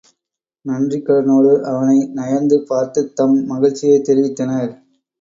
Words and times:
நன்றிக் 0.65 1.05
கடனோடு 1.05 1.65
அவனை 1.65 1.97
நயந்து 2.13 2.59
பார்த்துத் 2.63 3.15
தம் 3.15 3.37
மகிழ்ச்சியைத் 3.45 4.05
தெரிவித்தனர். 4.09 4.71